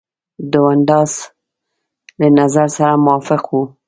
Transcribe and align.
دونډاس 0.51 1.13
له 2.19 2.27
نظر 2.39 2.67
سره 2.77 2.93
موافق 3.05 3.43
وو. 3.51 3.61